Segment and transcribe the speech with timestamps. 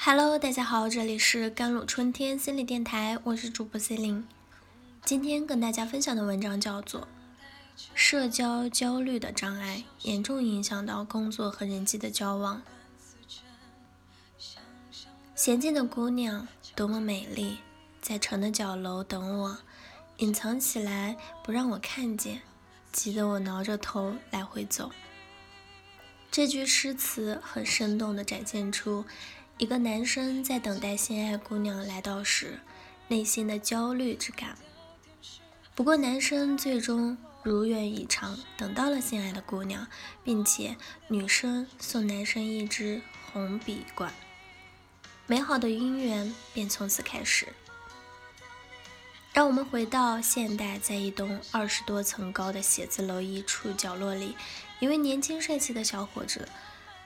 [0.00, 4.24] Hello，大家好，这里是甘露春天心理电台，我是主播 C 琳。
[5.04, 7.00] 今天跟大家分享的文章叫做
[7.94, 12.62] 《社交焦虑的障碍严重影响到工作和人际的交往》。
[15.36, 16.46] 娴静的姑娘
[16.76, 17.58] 多么美丽，
[18.00, 19.58] 在城的角楼等我，
[20.18, 22.42] 隐藏起来不让我看见，
[22.92, 24.92] 急得我挠着头来回走。
[26.30, 29.04] 这句诗词很生动地展现出。
[29.58, 32.60] 一个男生在等待心爱姑娘来到时，
[33.08, 34.56] 内心的焦虑之感。
[35.74, 39.84] 不过，男生最终如愿以偿，等到了心爱的姑娘，
[40.22, 40.76] 并且
[41.08, 43.02] 女生送男生一支
[43.32, 44.14] 红笔管，
[45.26, 47.48] 美好的姻缘便从此开始。
[49.32, 54.36] 让我们回到现代，在一栋二十多层高的写字楼一处角落里，
[54.78, 56.48] 一位年轻帅气的小伙子，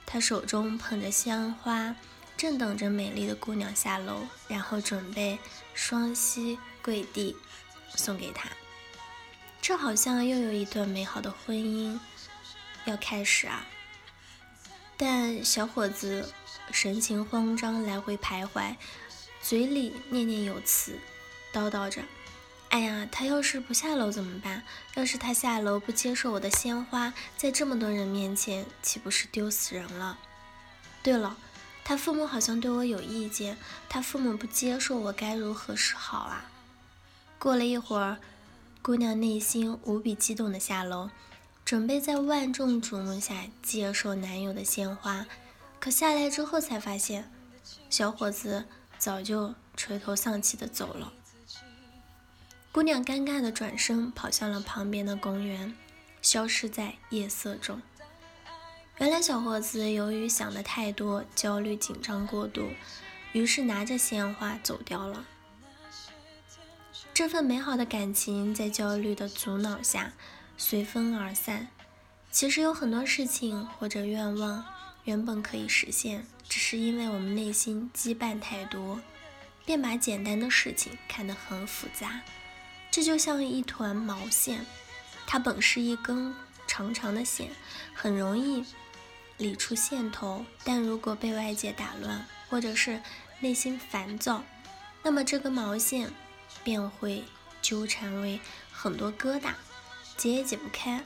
[0.05, 1.97] 他手中捧着鲜花。
[2.37, 5.39] 正等着美丽的姑娘下楼，然后准备
[5.75, 7.37] 双膝跪地
[7.95, 8.51] 送给她。
[9.61, 12.01] 这好像又有一段美好的婚姻
[12.85, 13.65] 要开始啊！
[14.97, 16.33] 但小伙子
[16.73, 18.75] 神情慌张，来回徘徊，
[19.41, 20.99] 嘴里念念有词，
[21.53, 22.03] 叨叨着
[22.71, 24.65] ：“哎呀，他要是不下楼怎么办？
[24.95, 30.19] 要是他下楼不接受我的鲜花，在这么多人面前，岂不是丢死人了？
[31.05, 31.37] 对了。”
[31.85, 36.51] 他父母好像对我有意见，他父母不接受我，该如何是好啊？
[37.39, 38.19] 过了一会儿，
[38.81, 41.11] 姑娘内心无比激动的下楼，
[41.65, 45.27] 准备在万众瞩目下接受男友的鲜花。
[45.81, 47.31] 可下来之后才发现，
[47.91, 48.65] 小伙子
[48.99, 51.13] 早就垂头丧气的走了。
[52.71, 55.77] 姑娘尴尬的转身跑向了旁边的公园，
[56.23, 57.83] 消失在夜色中。
[58.99, 62.69] 原来小伙子由于想的太多，焦虑紧张过度，
[63.33, 65.25] 于是拿着鲜花走掉了。
[67.15, 70.13] 这份美好的感情在焦虑的阻挠下
[70.57, 71.69] 随风而散。
[72.31, 74.65] 其实有很多事情或者愿望
[75.05, 79.01] 原本可以实现，只是因为我们内心羁绊太多，
[79.67, 82.23] 便把简单的事情看得很复杂。
[82.91, 84.65] 这就像一团毛线，
[85.27, 86.35] 它本是一根
[86.83, 87.51] 长长的线，
[87.95, 88.65] 很容易。
[89.39, 93.01] 理出线头，但如果被外界打乱，或者是
[93.41, 94.45] 内心烦躁，
[95.03, 96.13] 那么这根毛线
[96.63, 97.25] 便会
[97.61, 98.39] 纠缠为
[98.71, 99.55] 很多疙瘩，
[100.17, 101.03] 解也解不开。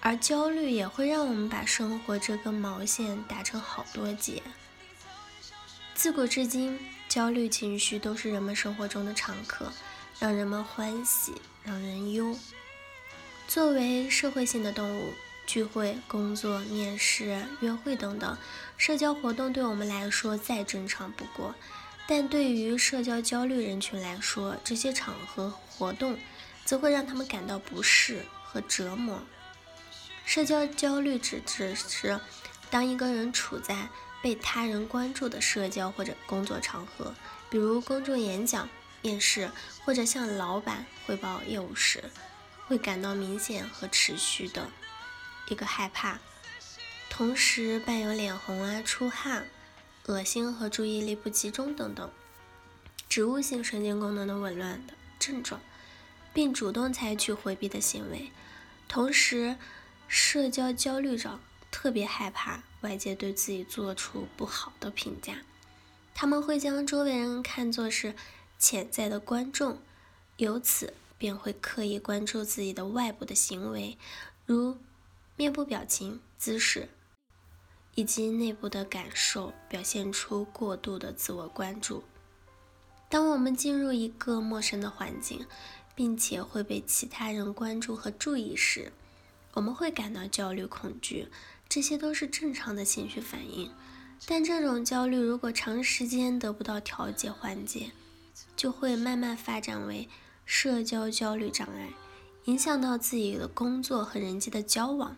[0.00, 4.42] 而焦虑也会让我们把生活这根毛线打成好多结。
[5.94, 9.72] 自古至今，焦虑情绪都是人们生活中的常客，
[10.18, 12.36] 让人们欢喜，让人忧。
[13.50, 15.12] 作为社会性的动物。
[15.44, 18.38] 聚会、工作、面试、约会等等，
[18.76, 21.52] 社交活动对我们来说再正常不过，
[22.06, 26.16] 但对于社交焦虑人群来说，这些场合活动
[26.64, 29.20] 则会让他们感到不适和折磨。
[30.24, 32.20] 社交焦虑指的是
[32.70, 33.88] 当一个人处在
[34.22, 37.12] 被他人关注的社交或者工作场合，
[37.50, 38.68] 比如公众演讲、
[39.02, 39.50] 面试
[39.84, 42.04] 或者向老板汇报业务时，
[42.70, 44.70] 会感到明显和持续的。
[45.48, 46.20] 一个害怕，
[47.08, 49.48] 同时伴有脸红啊、出汗、
[50.06, 52.08] 恶心和注意力不集中等等
[53.08, 55.60] 植物性神经功能的紊乱的症状，
[56.32, 58.30] 并主动采取回避的行为。
[58.86, 59.56] 同时，
[60.06, 61.40] 社交焦虑者
[61.72, 65.38] 特别害怕外界对自己做出不好的评价，
[66.14, 68.14] 他们会将周围人看作是
[68.60, 69.82] 潜在的观众，
[70.36, 73.96] 由此便会刻意关注自己的外部的行为，
[74.44, 74.78] 如。
[75.36, 76.90] 面部表情、姿势
[77.94, 82.04] 以及内部的感受，表现出过度的自我关注。
[83.08, 85.46] 当我们进入一个陌生的环境，
[85.94, 88.92] 并且会被其他人关注和注意时，
[89.54, 91.28] 我们会感到焦虑、恐惧，
[91.66, 93.72] 这些都是正常的情绪反应。
[94.26, 97.92] 但这种焦虑如果长时间得不到调节缓解，
[98.54, 100.06] 就会慢慢发展为
[100.52, 101.90] 社交焦虑障碍，
[102.46, 105.16] 影响到自己的工作和人际的交往。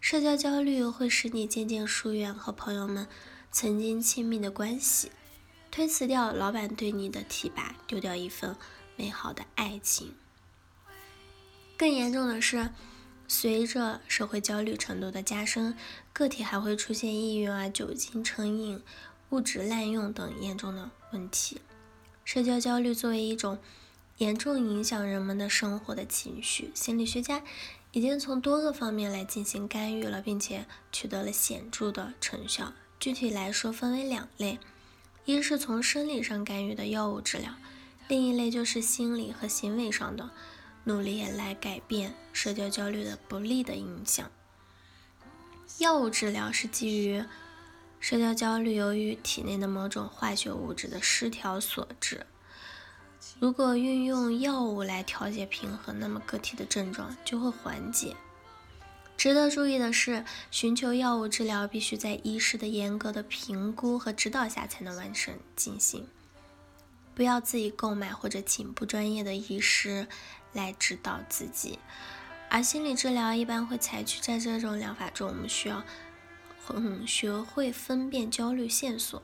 [0.00, 3.06] 社交焦虑会使你渐渐疏远和朋友们
[3.52, 5.12] 曾经亲密的关系，
[5.70, 8.56] 推辞掉老板对你的提拔，丢掉一份
[8.96, 10.14] 美好的爱情。
[11.76, 12.70] 更严重的是，
[13.28, 15.76] 随着社会焦虑程度的加深，
[16.14, 18.82] 个体还会出现抑郁啊、酒精成瘾、
[19.28, 21.60] 物质滥用等严重的问题。
[22.24, 23.58] 社交焦虑作为一种
[24.18, 27.42] 严重影响人们的生活的情绪，心理学家。
[27.92, 32.72] 已经从多个方面来进行干预了，并且取得了显著的成效。
[32.98, 34.58] 具体来说分为两类，
[35.24, 37.54] 一是从生理上干预的药物治疗，
[38.08, 40.28] 另一类就是心理和行为上的
[40.82, 44.28] 努力来改变社交焦虑的不利的影响。
[45.78, 47.24] 药物治疗是基于
[48.00, 52.26] 社交焦虑由于体内的某种化学物质的失调所致。
[53.40, 58.16] 如果运用药物来调节平衡，那么个体的症状就会缓解。
[59.16, 66.06] 值得注意的是，寻求药物治疗必须在医师的严格的评估和指导下才能完成进行，
[67.14, 70.08] 不要自己购买或者请不专业的医师
[70.52, 71.78] 来指导自己。
[72.48, 75.82] 而心理治疗一般会采取在这种疗法中，我们需要
[76.72, 79.22] 嗯学会分辨焦虑线索，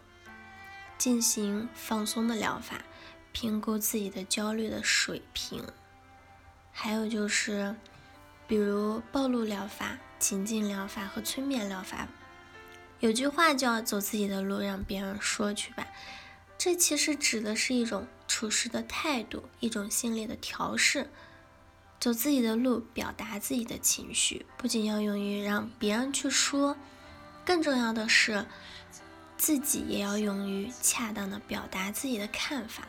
[0.99, 2.83] 进行放松的疗法。
[3.33, 5.65] 评估自己的焦虑的水平，
[6.73, 7.75] 还有就是，
[8.47, 12.09] 比如暴露疗法、情境疗法和催眠疗法。
[12.99, 15.87] 有句话叫“走自己的路，让别人说去吧”，
[16.59, 21.11] 这其实指的是一种处事的态度，一种心理的调试。
[21.99, 26.77] 走自己的路，表达自己的情绪，不仅要勇于让别人去说，
[27.45, 28.47] 更重要的是，
[29.37, 32.89] 自己也要勇于恰当的表达自己的看法。